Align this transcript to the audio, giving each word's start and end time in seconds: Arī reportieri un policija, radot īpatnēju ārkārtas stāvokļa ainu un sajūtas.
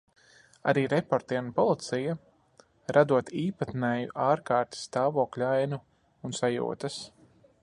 Arī 0.71 0.83
reportieri 0.93 1.41
un 1.47 1.51
policija, 1.59 2.15
radot 2.99 3.31
īpatnēju 3.43 4.11
ārkārtas 4.31 4.89
stāvokļa 4.91 5.55
ainu 5.61 5.85
un 6.31 6.39
sajūtas. 6.43 7.03